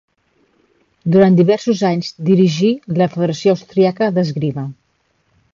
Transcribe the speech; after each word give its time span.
Durant 1.15 1.37
diversos 1.41 1.83
anys 1.91 2.09
dirigí 2.31 2.73
la 3.03 3.11
Federació 3.15 3.55
Austríaca 3.59 4.13
d'Esgrima. 4.17 4.69